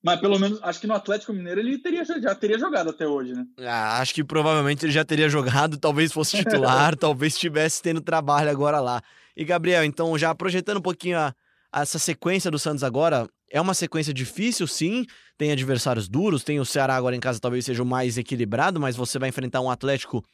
[0.00, 3.32] Mas pelo menos, acho que no Atlético Mineiro ele teria, já teria jogado até hoje,
[3.32, 3.44] né?
[3.58, 8.48] Ah, acho que provavelmente ele já teria jogado, talvez fosse titular, talvez estivesse tendo trabalho
[8.48, 9.02] agora lá.
[9.36, 11.34] E Gabriel, então já projetando um pouquinho a,
[11.72, 15.04] a essa sequência do Santos agora, é uma sequência difícil, sim.
[15.36, 18.96] Tem adversários duros, tem o Ceará agora em casa, talvez seja o mais equilibrado, mas
[18.96, 20.24] você vai enfrentar um Atlético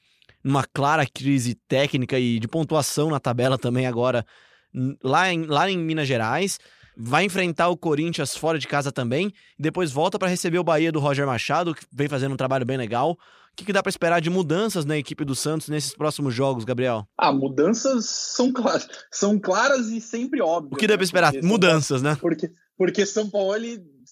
[0.42, 4.24] numa clara crise técnica e de pontuação na tabela também agora,
[5.02, 6.58] lá em, lá em Minas Gerais
[7.00, 10.98] vai enfrentar o Corinthians fora de casa também, depois volta para receber o Bahia do
[10.98, 13.12] Roger Machado, que vem fazendo um trabalho bem legal.
[13.12, 13.16] O
[13.56, 17.06] que, que dá para esperar de mudanças na equipe do Santos nesses próximos jogos, Gabriel?
[17.16, 20.72] Ah, mudanças são claras, são claras e sempre óbvias.
[20.72, 21.32] O que dá para esperar?
[21.32, 22.16] Porque mudanças, né?
[22.20, 23.56] Porque, porque São Paulo,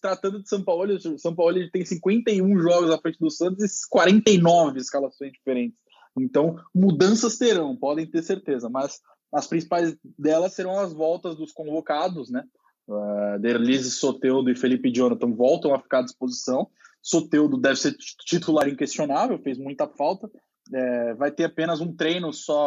[0.02, 4.80] tratando de São Paulo, São Paulo tem 51 jogos à frente do Santos e 49
[4.80, 5.78] escalações diferentes.
[6.18, 9.00] Então, mudanças terão, podem ter certeza, mas
[9.32, 12.42] as principais delas serão as voltas dos convocados, né?
[12.88, 16.68] Uh, Soteudo e Felipe Jonathan voltam a ficar à disposição.
[17.02, 20.28] Soteudo deve ser titular inquestionável, fez muita falta.
[20.72, 22.66] É, vai ter apenas um treino só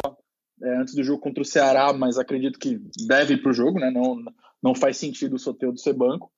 [0.62, 3.78] é, antes do jogo contra o Ceará, mas acredito que deve ir para o jogo,
[3.78, 3.90] né?
[3.90, 4.22] Não,
[4.62, 6.30] não faz sentido o Soteudo ser banco.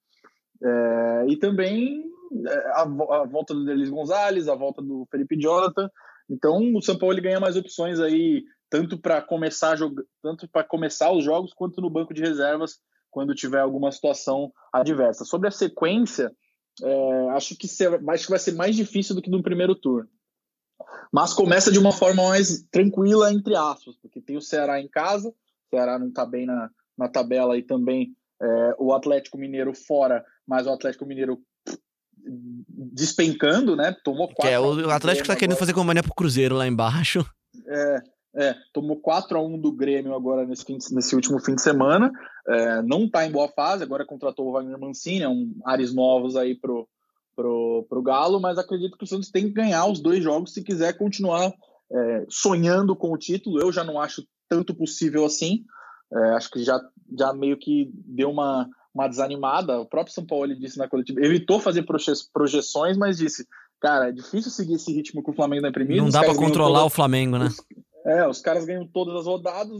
[0.62, 2.04] É, e também
[2.46, 5.90] é, a, a, volta do Delis Gonzalez, a volta do Felipe Jonathan.
[6.30, 9.76] Então o São Paulo ganha mais opções aí, tanto para começar
[10.22, 12.78] tanto para começar os jogos quanto no banco de reservas
[13.10, 15.24] quando tiver alguma situação adversa.
[15.24, 16.32] Sobre a sequência,
[16.82, 20.08] é, acho, que ser, acho que vai ser mais difícil do que no primeiro turno.
[21.12, 25.28] Mas começa de uma forma mais tranquila, entre aspas, porque tem o Ceará em casa,
[25.28, 25.34] o
[25.70, 30.66] Ceará não está bem na, na tabela e também é, o Atlético Mineiro fora, mas
[30.66, 31.40] o Atlético Mineiro
[32.68, 33.96] despencando, né?
[34.04, 34.42] Tomou quatro.
[34.42, 37.24] Que é, o Atlético está querendo fazer companhia pro Cruzeiro lá embaixo.
[37.66, 38.02] É,
[38.34, 42.10] é, tomou 4 a 1 do Grêmio agora nesse, fim, nesse último fim de semana.
[42.48, 46.36] É, não está em boa fase, agora contratou o Wagner Mancini, é um ares novos
[46.36, 46.88] aí pro,
[47.34, 50.62] pro, pro Galo, mas acredito que o Santos tem que ganhar os dois jogos se
[50.62, 51.52] quiser continuar
[51.92, 53.60] é, sonhando com o título.
[53.60, 55.64] Eu já não acho tanto possível assim.
[56.12, 56.80] É, acho que já,
[57.18, 59.80] já meio que deu uma, uma desanimada.
[59.80, 61.86] O próprio São Paulo disse na coletiva, evitou fazer
[62.32, 63.46] projeções, mas disse:
[63.80, 66.02] cara, é difícil seguir esse ritmo com o Flamengo na primeira.
[66.02, 66.86] Não dá para controlar toda...
[66.86, 67.46] o Flamengo, né?
[67.46, 67.56] Os,
[68.04, 69.78] é, os caras ganham todas as rodadas,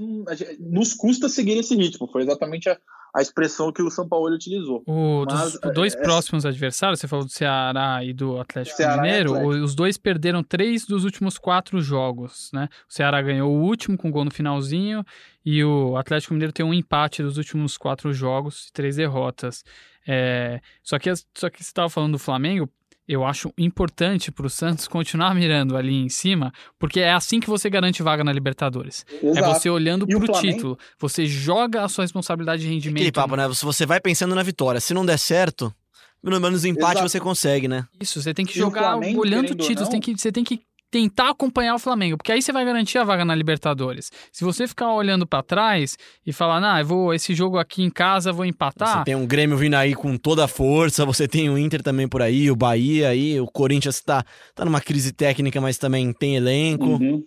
[0.59, 2.09] nos custa seguir esse ritmo.
[2.11, 2.79] Foi exatamente a,
[3.15, 4.83] a expressão que o São Paulo utilizou.
[4.87, 8.77] O, Mas, dos dois é, é, próximos adversários, você falou do Ceará e do Atlético
[8.77, 9.65] Ceará Mineiro, Atlético.
[9.65, 12.69] os dois perderam três dos últimos quatro jogos, né?
[12.89, 15.05] O Ceará ganhou o último com gol no finalzinho
[15.45, 19.63] e o Atlético Mineiro tem um empate dos últimos quatro jogos e três derrotas.
[20.07, 22.69] É, só, que, só que você estava falando do Flamengo,
[23.09, 27.49] eu acho importante para o Santos continuar mirando ali em cima, porque é assim que
[27.49, 29.05] você garante vaga na Libertadores.
[29.23, 29.39] É Exato.
[29.39, 30.79] É você olhando para o título.
[30.99, 33.03] Você joga a sua responsabilidade de rendimento.
[33.03, 33.49] Aquele papo, né?
[33.49, 34.81] Você vai pensando na vitória.
[34.81, 35.75] Se não der certo,
[36.23, 37.09] pelo menos empate Exato.
[37.09, 37.87] você consegue, né?
[38.01, 39.87] Isso, você tem que jogar Flamengo, olhando o título.
[39.87, 42.99] Você tem, que, você tem que tentar acompanhar o Flamengo, porque aí você vai garantir
[42.99, 44.13] a vaga na Libertadores.
[44.31, 47.89] Se você ficar olhando para trás e falar, nah, eu vou esse jogo aqui em
[47.89, 48.99] casa vou empatar.
[48.99, 52.07] Você tem um Grêmio vindo aí com toda a força, você tem o Inter também
[52.07, 54.23] por aí, o Bahia aí, o Corinthians tá,
[54.55, 56.85] tá numa crise técnica, mas também tem elenco.
[56.85, 57.25] Uhum.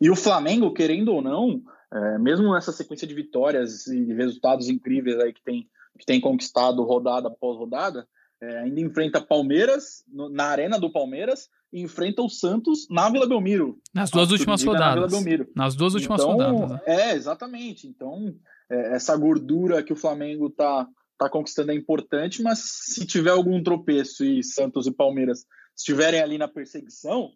[0.00, 1.62] E o Flamengo, querendo ou não,
[1.94, 6.82] é, mesmo nessa sequência de vitórias e resultados incríveis aí que tem, que tem conquistado
[6.82, 8.08] rodada após rodada,
[8.42, 13.78] é, ainda enfrenta Palmeiras no, na arena do Palmeiras enfrenta o Santos na Vila Belmiro.
[13.94, 15.12] Nas duas últimas rodadas.
[15.54, 16.70] Nas duas últimas então, rodadas.
[16.70, 16.80] Né?
[16.86, 17.86] É, exatamente.
[17.86, 18.34] Então,
[18.70, 20.86] é, essa gordura que o Flamengo tá,
[21.18, 25.44] tá conquistando é importante, mas se tiver algum tropeço e Santos e Palmeiras
[25.76, 27.30] estiverem ali na perseguição,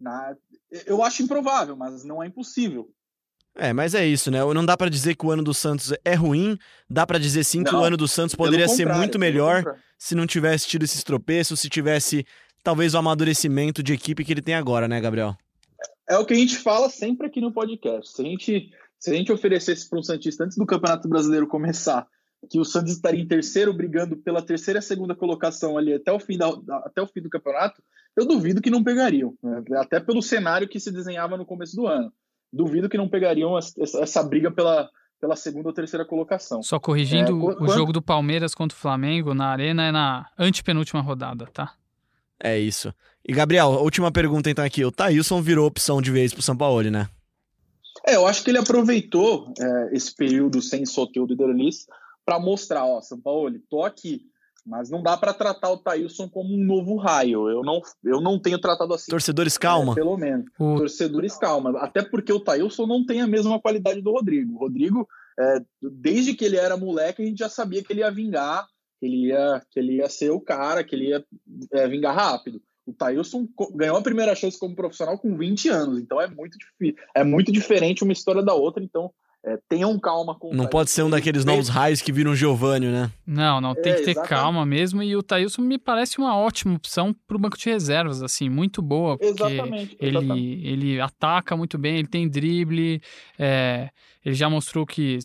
[0.00, 0.36] na,
[0.86, 2.88] eu acho improvável, mas não é impossível.
[3.56, 4.38] É, mas é isso, né?
[4.54, 6.56] Não dá para dizer que o ano do Santos é ruim,
[6.88, 10.14] dá para dizer sim que Não, o ano do Santos poderia ser muito melhor se
[10.14, 12.24] não tivesse tido esses tropeços, se tivesse
[12.62, 15.36] talvez o amadurecimento de equipe que ele tem agora, né, Gabriel?
[16.08, 18.12] É o que a gente fala sempre aqui no podcast.
[18.14, 22.06] Se a gente, se a gente oferecesse para um Santista antes do Campeonato Brasileiro começar,
[22.48, 26.20] que o Santos estaria em terceiro, brigando pela terceira e segunda colocação ali até o
[26.20, 26.48] fim, da,
[26.84, 27.82] até o fim do campeonato,
[28.16, 29.34] eu duvido que não pegariam.
[29.42, 29.62] né?
[29.78, 32.12] Até pelo cenário que se desenhava no começo do ano.
[32.52, 34.88] Duvido que não pegariam essa, essa briga pela,
[35.20, 36.62] pela segunda ou terceira colocação.
[36.62, 40.26] Só corrigindo, É, o quando- jogo do Palmeiras contra o Flamengo na Arena é na
[40.38, 41.74] antepenúltima rodada, tá?
[42.42, 42.94] É isso.
[43.26, 44.84] E Gabriel, a última pergunta então aqui.
[44.84, 47.08] O Thailson virou opção de vez pro São Paulo, né?
[48.06, 51.86] É, eu acho que ele aproveitou é, esse período sem Soteldo e Derlis
[52.24, 54.22] para mostrar, ó, São Paulo, tô aqui,
[54.64, 57.48] mas não dá para tratar o Thailson como um novo raio.
[57.48, 59.10] Eu não, eu não tenho tratado assim.
[59.10, 59.92] Torcedores, calma.
[59.92, 60.46] É, pelo menos.
[60.58, 61.78] O, Torcedores, calma.
[61.78, 64.54] Até porque o Thailson não tem a mesma qualidade do Rodrigo.
[64.54, 65.08] O Rodrigo,
[65.40, 68.66] é, desde que ele era moleque, a gente já sabia que ele ia vingar,
[68.98, 71.24] que ele ia, que ele ia ser o cara, que ele ia
[71.72, 72.60] é, vingar rápido.
[72.86, 76.56] O Thailson co- ganhou a primeira chance como profissional com 20 anos, então é muito,
[76.58, 79.10] difí- é muito diferente uma história da outra, então
[79.44, 82.34] é, tenham calma com o Não pode ser um daqueles Ele- novos raios que viram
[82.34, 83.08] Giovanni, né?
[83.24, 84.28] não, não, tem É, que ter exatamente.
[84.30, 85.00] calma mesmo.
[85.02, 89.16] E o Thailson me parece uma ótima opção pro banco de reservas, assim, muito boa.
[89.16, 89.96] Porque Exatamente.
[90.00, 90.60] exatamente.
[90.64, 93.00] Ele, ele ataca muito bem, ele tem drible,
[93.38, 93.90] é,
[94.24, 95.18] ele já mostrou que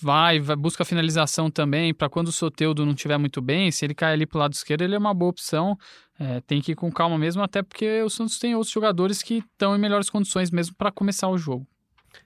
[0.00, 3.94] vai, vai busca finalização também, para quando o Soteudo não estiver muito bem, se ele
[3.94, 5.76] cair ali pro lado esquerdo, ele é uma boa opção.
[6.18, 9.38] É, tem que ir com calma mesmo, até porque o Santos tem outros jogadores que
[9.38, 11.66] estão em melhores condições mesmo para começar o jogo.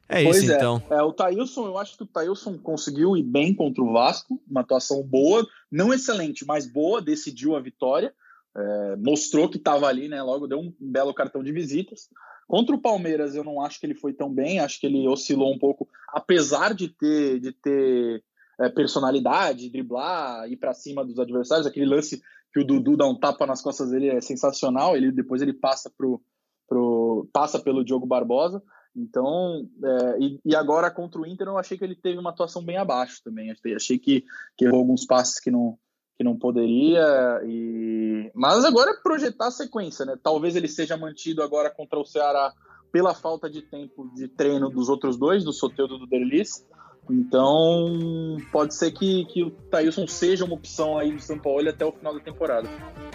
[0.08, 0.56] É Pois isso é.
[0.56, 0.82] então.
[0.90, 4.62] É, o Thailson, eu acho que o Thailson conseguiu ir bem contra o Vasco, uma
[4.62, 8.12] atuação boa, não excelente, mas boa, decidiu a vitória,
[8.56, 10.22] é, mostrou que estava ali, né?
[10.22, 12.08] Logo deu um belo cartão de visitas.
[12.54, 15.52] Contra o Palmeiras, eu não acho que ele foi tão bem, acho que ele oscilou
[15.52, 18.22] um pouco, apesar de ter, de ter
[18.60, 23.18] é, personalidade, driblar, ir para cima dos adversários, aquele lance que o Dudu dá um
[23.18, 26.22] tapa nas costas dele é sensacional, ele depois ele passa pro,
[26.68, 28.62] pro passa pelo Diogo Barbosa.
[28.94, 32.64] Então, é, e, e agora contra o Inter, eu achei que ele teve uma atuação
[32.64, 33.50] bem abaixo também.
[33.50, 34.24] Achei, achei que,
[34.56, 35.76] que errou alguns passes que não,
[36.16, 37.40] que não poderia.
[37.46, 38.30] E...
[38.34, 40.16] Mas agora é projetar a sequência, né?
[40.22, 42.52] Talvez ele seja mantido agora contra o Ceará
[42.92, 46.64] pela falta de tempo de treino dos outros dois, do Soteldo e do Derlis.
[47.10, 51.84] Então, pode ser que, que o Thailson seja uma opção aí do São Paulo até
[51.84, 52.68] o final da temporada.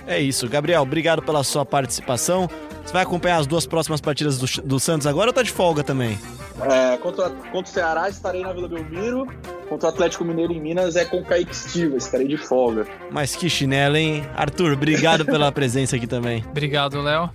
[0.05, 0.47] É isso.
[0.47, 2.47] Gabriel, obrigado pela sua participação.
[2.83, 5.83] Você vai acompanhar as duas próximas partidas do, do Santos agora ou tá de folga
[5.83, 6.19] também?
[6.69, 9.27] É, contra, contra o Ceará estarei na Vila Belmiro.
[9.69, 12.87] Contra o Atlético Mineiro em Minas é com o Kaique Estiva, estarei de folga.
[13.11, 14.23] Mas que chinelo, hein?
[14.35, 16.43] Arthur, obrigado pela presença aqui também.
[16.49, 17.29] Obrigado, Léo.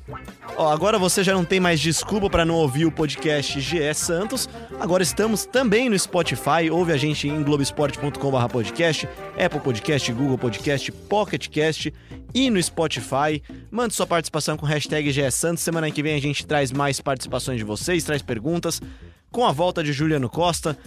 [0.56, 4.48] Ó, agora você já não tem mais desculpa para não ouvir o podcast GE Santos.
[4.80, 6.70] Agora estamos também no Spotify.
[6.70, 11.94] Ouve a gente em globesport.com.br podcast, Apple Podcast, Google Podcast, Pocket Cast
[12.34, 13.40] e no Spotify.
[13.70, 15.62] Mande sua participação com hashtag GE Santos.
[15.62, 18.82] Semana que vem a gente traz mais participações de vocês, traz perguntas.
[19.30, 20.78] Com a volta de Juliano Costa,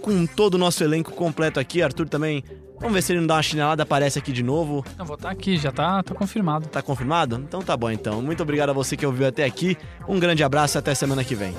[0.00, 1.82] com todo o nosso elenco completo aqui.
[1.82, 2.42] Arthur também.
[2.78, 4.82] Vamos ver se ele não dá uma chinelada, aparece aqui de novo.
[4.98, 6.66] Eu vou estar aqui, já tá, tá confirmado.
[6.68, 7.36] Tá confirmado?
[7.36, 8.22] Então tá bom então.
[8.22, 9.76] Muito obrigado a você que ouviu até aqui.
[10.08, 11.54] Um grande abraço e até semana que vem.